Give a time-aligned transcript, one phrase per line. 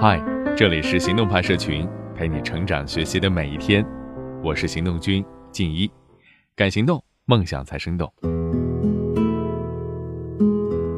[0.00, 0.18] 嗨，
[0.56, 1.86] 这里是行动派社群，
[2.16, 3.86] 陪你成长学习的每一天。
[4.42, 5.88] 我是行动君静一，
[6.56, 8.10] 敢行动，梦想才生动。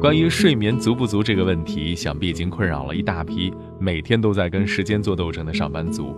[0.01, 6.15] 关于睡眠足不足这个问题，想必已经困扰了一大批每天都在跟时间做斗争的上班族。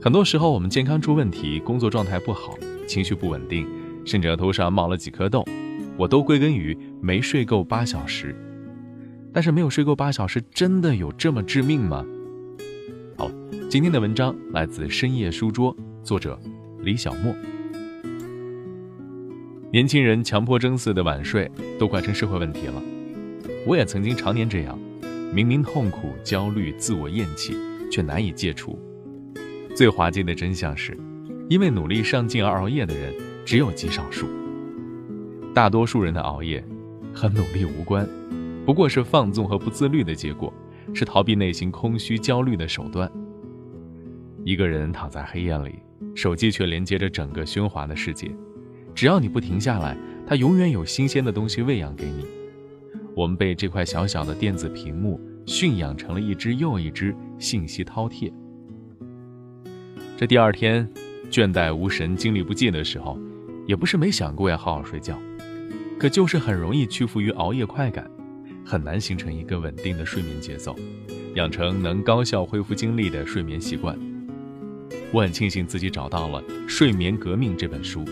[0.00, 2.54] 很多时候，我们健康出问题，工作状态不好，
[2.86, 3.66] 情绪不稳定，
[4.04, 5.44] 甚至额头上冒了几颗痘，
[5.96, 8.36] 我都归根于没睡够八小时。
[9.36, 12.02] 但是没有睡够八小时，真的有这么致命吗？
[13.18, 13.30] 好，
[13.68, 16.40] 今天的文章来自深夜书桌，作者
[16.80, 17.36] 李小莫。
[19.70, 22.82] 年轻人强迫症似的晚睡，都快成社会问题了。
[23.66, 24.78] 我也曾经常年这样，
[25.34, 27.54] 明明痛苦、焦虑、自我厌弃，
[27.92, 28.78] 却难以戒除。
[29.74, 30.96] 最滑稽的真相是，
[31.50, 33.12] 因为努力上进而熬夜的人
[33.44, 34.26] 只有极少数，
[35.52, 36.64] 大多数人的熬夜
[37.12, 38.08] 和努力无关。
[38.66, 40.52] 不过是放纵和不自律的结果，
[40.92, 43.08] 是逃避内心空虚焦虑的手段。
[44.44, 45.76] 一个人躺在黑夜里，
[46.16, 48.28] 手机却连接着整个喧哗的世界。
[48.92, 52.26] 只要你不停下来，它永远有新鲜的东西喂养给你。
[53.14, 58.32] 我们被这块小小的电子屏幕驯养成了一只又一只信息饕餮。
[60.16, 60.88] 这第二天，
[61.30, 63.16] 倦怠无神、精力不济的时候，
[63.64, 65.16] 也不是没想过要好好睡觉，
[66.00, 68.10] 可就是很容易屈服于熬夜快感。
[68.66, 70.74] 很难形成一个稳定的睡眠节奏，
[71.36, 73.96] 养成能高效恢复精力的睡眠习惯。
[75.12, 78.04] 我很庆幸自己找到了《睡眠革命》这本书，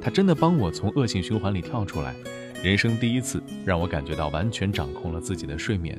[0.00, 2.16] 它真的帮我从恶性循环里跳出来，
[2.64, 5.96] 人生第一次让我感觉到完全掌控了自己的睡眠。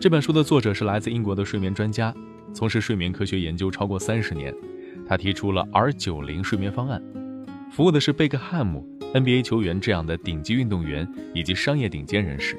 [0.00, 2.14] 这本书的作者是来自英国的睡眠专家，
[2.54, 4.54] 从事睡眠科学研究超过三十年，
[5.06, 7.02] 他提出了 R 九零睡眠方案，
[7.70, 8.88] 服务的是贝克汉姆。
[9.14, 12.58] NBA 球员这样的顶级运动员以及商业顶尖人士，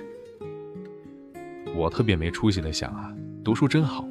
[1.75, 4.07] 我特别没出息的想啊，读书真好，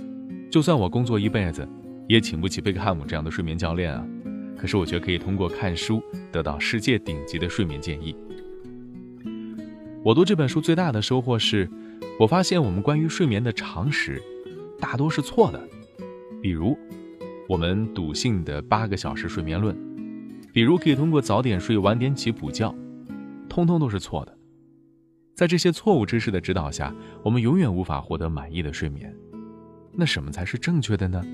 [0.49, 1.69] 就算我工作一辈子，
[2.09, 4.07] 也请不起贝克汉姆这样的睡眠教练啊。
[4.57, 8.15] 可是我却可以通过看书得到世界顶级的睡眠建议。
[10.05, 11.69] 我读这本书最大的收获是，
[12.21, 14.23] 我发现我们关于睡眠的常识
[14.79, 15.69] 大多是错的，
[16.41, 16.79] 比如
[17.49, 19.88] 我们笃信的八个小时睡眠论。
[20.59, 22.75] 比如可以通过早点睡、晚点起补觉，
[23.49, 24.37] 通通都是错的。
[25.33, 26.93] 在这些错误知识的指导下，
[27.23, 29.15] 我们永远无法获得满意的睡眠。
[29.93, 31.25] 那什么才是正确的呢？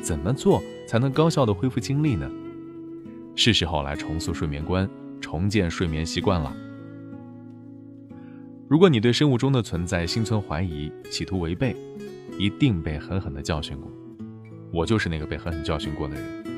[0.00, 2.26] 怎么做才能高效的恢复精力呢？
[3.36, 4.88] 是时候来重塑睡眠观，
[5.20, 6.50] 重建睡眠习惯了。
[8.66, 11.76] 如果你对生物钟的存在心存怀疑，企图违背，
[12.38, 13.92] 一定被狠狠的教训过。
[14.72, 16.53] 我就是那个被狠狠教训过的人。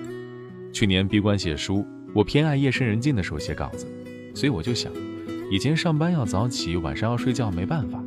[0.76, 1.86] 去年闭关写书。
[2.12, 3.86] 我偏爱夜深人静的时候写稿子，
[4.34, 4.92] 所以我就想，
[5.50, 7.98] 以前上班要早起，晚上要睡觉，没办法。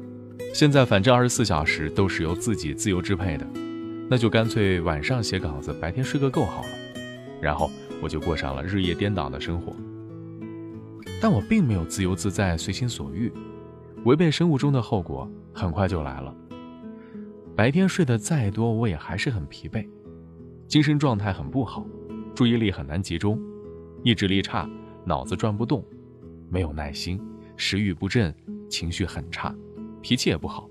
[0.54, 3.48] 现在反正二十四小时都是由自己自由支配的，
[4.08, 6.68] 那就干脆晚上写稿子，白天睡个够好了。
[7.42, 7.72] 然后
[8.04, 9.76] 我就过上了日夜颠倒的生活。
[11.20, 13.34] 但我并没有自由自在、随心所欲，
[14.06, 16.32] 违背生物钟的后果很快就来了。
[17.56, 19.88] 白天睡得再多，我也还是很疲惫，
[20.68, 21.84] 精神状态很不好，
[22.40, 23.38] 注意力很难集中。
[24.02, 24.66] 意志力差，
[25.04, 25.84] 脑子转不动，
[26.50, 27.20] 没有耐心，
[27.58, 28.34] 食欲不振，
[28.70, 29.54] 情绪很差，
[30.02, 30.70] 脾气也不好，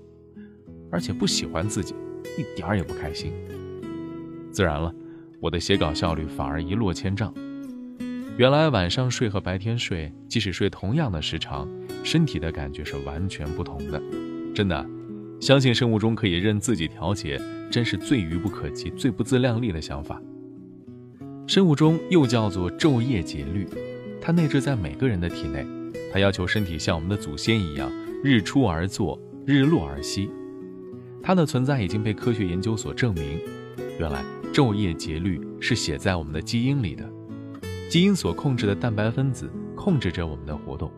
[0.91, 1.93] 而且不喜欢自己，
[2.39, 3.31] 一点儿也不开心。
[4.51, 4.91] 自然了，
[5.39, 7.31] 我的写稿效率反而一落千丈。
[8.35, 11.69] 原来晚上睡和白天睡，即使睡同样的时长，
[12.03, 14.01] 身体的感觉是完全不同的。
[14.55, 14.83] 真的，
[15.39, 20.19] 相信生物钟可以任自己调节，真是最愚不可及、最不自量力的想法。
[21.49, 23.67] 生物钟又叫做昼夜节律，
[24.21, 25.65] 它内置在每个人的体内。
[26.13, 27.91] 它要求身体像我们的祖先一样，
[28.23, 30.29] 日出而作，日落而息。
[31.23, 33.39] 它的存在已经被科学研究所证明。
[33.97, 34.23] 原来
[34.53, 37.03] 昼夜节律是写在我们的基因里的，
[37.89, 40.91] 基因所控制的蛋白分子控制着我们的活动。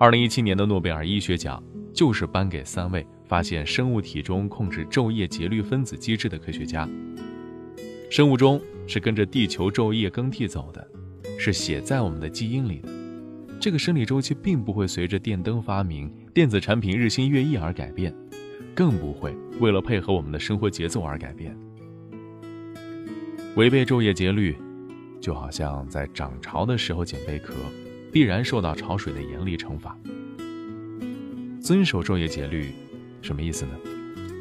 [0.00, 1.62] 二零一七年的诺贝尔医学奖
[1.94, 6.88] 就是颁给三位发现生物体中控制昼夜节律分子机制的科学家。
[8.10, 10.88] 生物钟是跟着地球昼夜更替走的，
[11.38, 12.88] 是写在我们的基因里的。
[13.60, 18.14] 这个生理周期并不会随着电灯发明、电子产品日新月异而改变，
[18.74, 21.54] 更不会为了配合我们的生活节奏而改变。
[23.56, 24.56] 违背昼夜节律，
[25.20, 27.54] 就好像在涨潮的时候捡贝壳，
[28.10, 29.98] 必然受到潮水的严厉惩罚。
[31.60, 32.72] 遵守昼夜节律，
[33.20, 33.72] 什么意思呢？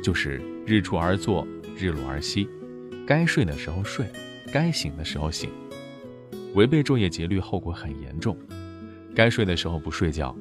[0.02, 2.48] 就是日出而作，日落而息。
[3.08, 4.06] 该睡的时候睡，
[4.52, 5.50] 该醒的时候醒。
[6.56, 8.38] 违背昼夜节律，后果很严重。
[9.16, 10.36] 该睡的时候不睡觉，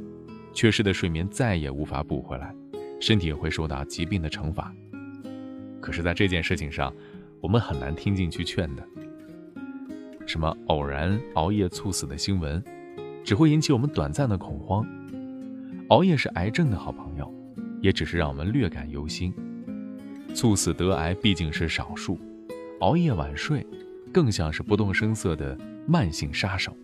[0.53, 2.53] 缺失的睡眠再也无法补回来，
[3.01, 4.75] 身体也会受到疾病的惩罚。
[5.81, 6.93] 可是，在这件事情上，
[7.41, 8.85] 我们很难听进去劝的。
[10.27, 12.61] 什么偶然熬夜猝死的新闻，
[13.23, 14.85] 只会引起我们短暂的恐慌。
[15.91, 17.33] 熬夜是癌症的好朋友，
[17.81, 19.33] 也只是让我们略感忧心。
[20.35, 22.19] 猝死得癌毕竟是少数，
[22.81, 23.67] 熬夜晚睡，
[24.13, 25.57] 更像是不动声色的
[25.87, 26.77] 慢性杀手，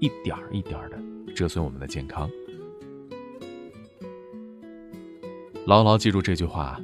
[0.00, 0.98] 一点儿一点儿的
[1.34, 2.28] 折损我们的健康。
[5.66, 6.80] 牢牢记住这句话：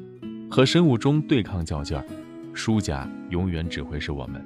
[0.50, 2.04] 和生物钟对抗较劲儿，
[2.52, 4.44] 输家永远只会是我们。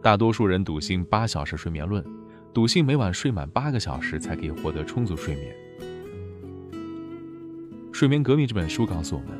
[0.00, 2.04] 大多数人笃信八小时睡眠论，
[2.54, 5.52] 笃信每晚睡满八个小时才可以获得充足睡眠。
[7.98, 9.36] 《睡眠革命》这本书告诉我们，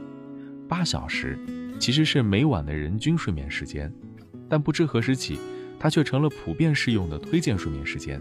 [0.68, 1.38] 八小时
[1.78, 3.92] 其实是每晚的人均睡眠时间，
[4.48, 5.38] 但不知何时起，
[5.78, 8.20] 它却成了普遍适用的推荐睡眠时间。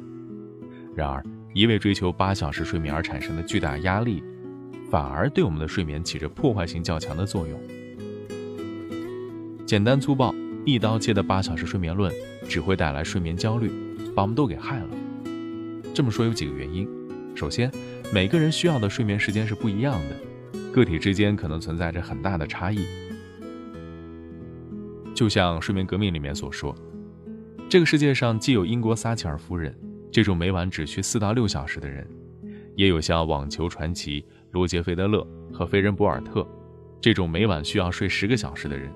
[0.95, 4.23] 然而，一味追求八小时睡眠而产生的巨大压力，
[4.89, 7.59] 反而对我们的睡眠起着破坏性较强的作用。
[9.65, 10.33] 简单粗暴。
[10.67, 12.11] 一刀切的八小时睡眠论
[12.49, 13.71] 只会带来睡眠焦虑，
[14.15, 14.89] 把我们都给害了。
[15.93, 16.89] 这么说有几个原因：
[17.35, 17.71] 首先，
[18.11, 20.15] 每个人需要的睡眠时间是不一样的，
[20.75, 22.85] 个体之间可能存在着很大的差异。
[25.13, 26.75] 就像《睡眠革命》里面所说，
[27.69, 29.73] 这个世界上既有英国撒切尔夫人
[30.11, 32.05] 这种每晚只需四到六小时的人，
[32.75, 36.45] 也有像网球传奇罗杰·费德勒和飞人博尔特
[36.99, 38.91] 这种每晚需要睡十个小时的人。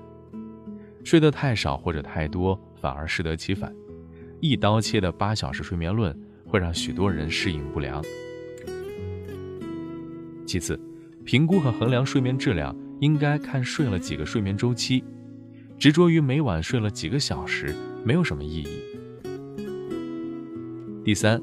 [1.02, 3.74] 睡得太少或者太多，反而适得其反。
[4.38, 8.04] 一刀切的八小时睡眠论会让许多人适应不良。
[10.44, 10.78] 其次，
[11.24, 15.04] 评估和衡量睡眠质量应该看睡了几个睡眠周期，
[15.78, 17.74] 执着于每晚睡了几个小时
[18.04, 18.68] 没有什么意义。
[21.04, 21.40] 第三，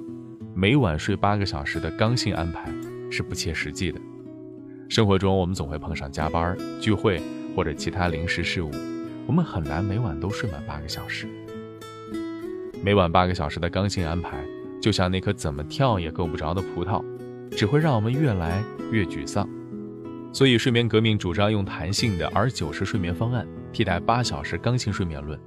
[0.54, 2.72] 每晚睡八个小时的刚性安排
[3.10, 4.00] 是不切实际的。
[4.90, 7.22] 生活中我们总会碰上加班、聚会
[7.56, 8.72] 或者其他临时事务。
[9.26, 11.28] 我们很难每晚都睡满八个小时。
[12.84, 14.44] 每晚八个小时的刚性安排，
[14.82, 17.04] 就像那颗怎么跳也够不着的葡萄，
[17.52, 19.48] 只会让我们越来越沮丧。
[20.32, 25.40] 所以，睡眠革命主张用弹性的 R 九十睡眠方案替代八小时刚性睡眠论。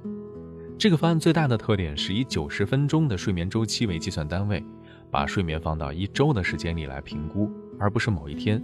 [0.77, 4.63] 这个方案最大的特点是以九十分钟的睡眠周期为计算单位，
[5.09, 7.49] 把睡眠放到一周的时间里来评估，
[7.79, 8.61] 而不是某一天。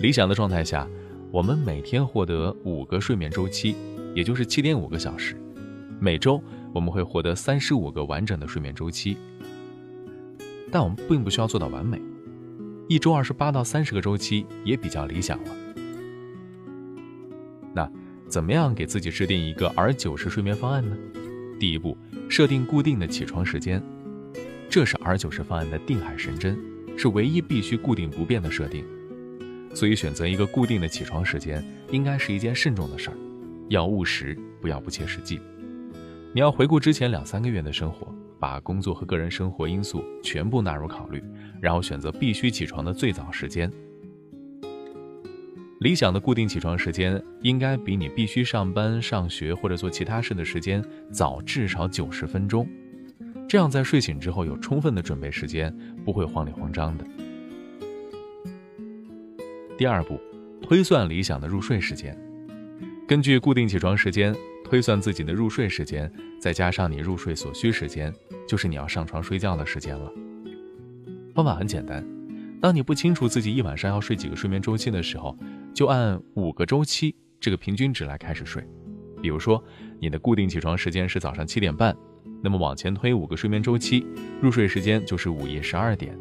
[0.00, 0.86] 理想的状态下，
[1.32, 3.74] 我们每天获得五个睡眠周期。
[4.14, 5.36] 也就是七点五个小时，
[6.00, 6.42] 每周
[6.74, 9.16] 我们会获得三十五个完整的睡眠周期。
[10.72, 12.00] 但我们并不需要做到完美，
[12.88, 15.50] 一周二十八到三十个周期也比较理想了。
[17.74, 17.90] 那
[18.26, 20.96] 怎么样给自己制定一个 R 九十睡眠方案呢？
[21.60, 21.96] 第一步，
[22.30, 23.82] 设定固定的起床时间，
[24.70, 26.58] 这是 R 九十方案的定海神针，
[26.96, 28.86] 是唯一必须固定不变的设定。
[29.74, 33.16] 所以选择一个固定的起床时间，应该是一件慎重的事儿。
[33.68, 35.38] 要务实，不要不切实际。
[36.32, 41.22] 你要回顾之前两三个月的生活，把工作和个人生活因素全部纳入考虑，
[41.60, 43.70] 然后选择必须起床的最早时间。
[45.80, 52.68] 理想的固定起床时间应该比你必须上班、上学或者做其他事的时间早至少九十分钟，
[53.48, 55.72] 这样在睡醒之后有充分的准备时间，
[56.04, 57.04] 不会慌里慌张的。
[59.76, 60.20] 第二步，
[60.60, 62.18] 推算理想的入睡时间。
[63.06, 64.34] 根据固定起床时间
[64.68, 68.12] 推算自己的入睡时间，再加上你入睡所需时间，
[68.46, 70.12] 就是你要上床睡觉的时间了。
[71.34, 72.06] 方法很简单，
[72.60, 75.34] 当你不清楚自己一晚上要睡几个睡眠周期的时候，
[75.72, 78.62] 就按五个周期这个平均值来开始睡。
[79.22, 79.62] 比如说，
[79.98, 81.96] 你的固定起床时间是早上七点半，
[82.42, 84.06] 那么往前推五个睡眠周期，
[84.42, 86.14] 入睡时间就是午夜十二点。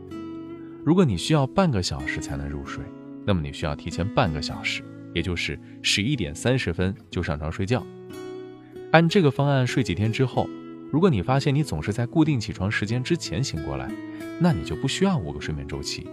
[0.85, 2.81] 如果你需要半个小时才能入睡，
[3.25, 4.81] 那么你需要提前半个小时。
[5.13, 7.83] 也就是十一点三十分就上床睡觉。
[8.91, 10.49] 按这个方案睡几天之后，
[10.91, 13.91] 如果你发现你总是在固定起床时间之前醒过来，
[14.39, 16.07] 那你就不需要五个睡眠周期。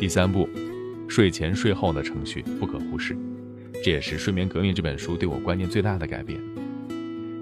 [0.00, 0.48] 第三步，
[1.06, 3.14] 睡前睡后的程序不可忽视，
[3.84, 6.40] 这也是《睡眠革命》这本书对我观念最大的改变。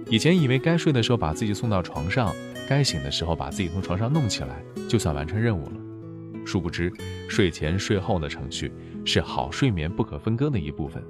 [0.09, 2.35] 以前以为该睡的时候把自己送到床上，
[2.69, 5.73] 该醒的时候把自己从床上弄起来，就算完成任务了。
[6.45, 6.93] 殊不知，
[7.29, 8.73] 睡前睡后的程序
[9.05, 11.01] 是好睡眠不可分割的一部分。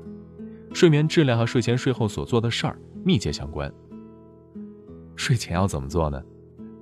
[0.73, 3.73] 睡眠质量和睡前睡后所做的事儿密切相关。
[5.17, 6.23] 睡前要怎么做呢？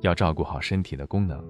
[0.00, 1.42] 要照顾好身体的功能。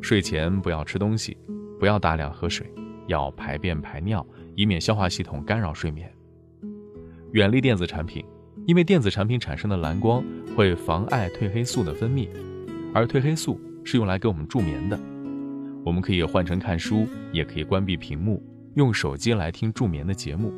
[0.00, 1.36] 睡前不要吃东西，
[1.78, 2.66] 不要大量喝水，
[3.06, 6.12] 要排便排尿，以免消化系统干扰睡眠。
[7.32, 8.24] 远离电子产品，
[8.66, 10.24] 因为电子产品产生的蓝光
[10.56, 12.28] 会妨碍褪黑素的分泌，
[12.92, 13.60] 而褪黑素。
[13.84, 14.96] 是用来给我们助眠的。
[15.84, 18.40] 我们可以换成看书，也可以关闭屏幕，
[18.76, 20.52] 用手机来听助眠的节目。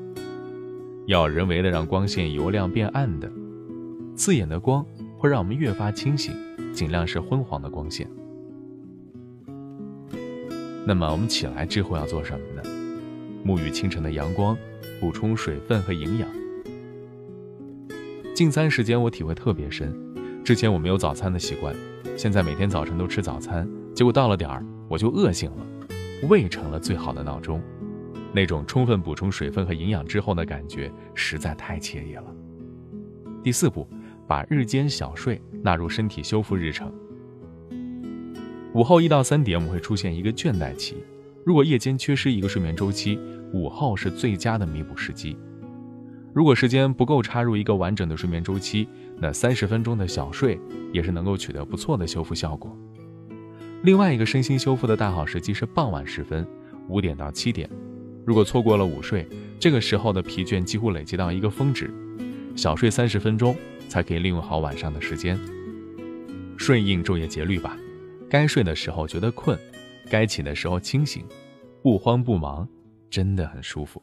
[1.06, 3.30] 要人为的让光线由亮变暗的，
[4.16, 4.84] 刺眼的光
[5.18, 6.34] 会让我们越发清醒，
[6.72, 8.08] 尽量是昏黄的光线。
[10.86, 12.62] 那么我们起来之后要做什么呢？
[13.44, 14.56] 沐浴清晨的阳光，
[14.98, 16.28] 补充水分和营养。
[18.34, 19.94] 进餐时间我体会特别深，
[20.42, 21.74] 之前我没有早餐的习惯，
[22.16, 25.66] 现在每天早晨都吃早餐，结果到了点儿我就饿醒了，
[26.30, 27.60] 胃成了最好的闹钟，
[28.34, 32.24] 那种充分补充水分和营养之后的感觉实在太惬意了。
[33.44, 33.86] 第四步，
[34.26, 36.92] 把日间小睡纳入身体修复日程。
[38.72, 40.96] 午后一到三点我们会出现一个倦怠期。
[41.44, 43.16] 如果夜间缺失一个睡眠周期，
[43.52, 45.36] 午后是最佳的弥补时机。
[46.32, 48.88] 如果时间不够插入一个完整的睡眠周期，
[49.20, 50.58] 那三十分钟的小睡
[50.92, 52.76] 也是能够取得不错的修复效果。
[53.82, 56.44] 另外一个身心修复的大好时机是傍晚时分，
[56.88, 57.70] 五点到七点。
[58.24, 59.28] 如果错过了午睡，
[59.60, 61.92] 这个时候的疲倦几乎累积到一个峰值，
[62.56, 63.54] 小睡三十分钟
[63.88, 65.38] 才可以利用好晚上的时间。
[66.56, 67.76] 顺应昼夜节律吧，
[68.30, 69.58] 该睡的时候觉得困。
[70.10, 71.24] 该起的时候清醒，
[71.82, 72.68] 不慌不忙，
[73.10, 74.02] 真的很舒服。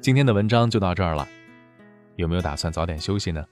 [0.00, 1.26] 今天的文章就到这儿了，
[2.14, 3.44] 有没有打算早点休息呢？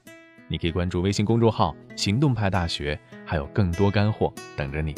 [0.47, 4.95] 你可以关注微信公众号“行动派大学”，还有更多干货等着你。